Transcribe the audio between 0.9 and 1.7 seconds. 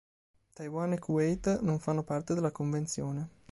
e Kuwait